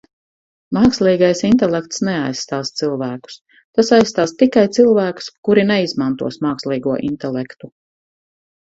Mākslīgais 0.77 1.43
intelekts 1.49 2.01
neaizstās 2.07 2.73
cilvēkus, 2.81 3.37
tas 3.59 3.93
aizstās 3.99 4.35
tikai 4.43 4.67
cilvēkus, 4.81 5.31
kuri 5.51 5.69
neizmantos 5.77 6.45
mākslīgo 6.51 7.01
intelektu. 7.15 7.75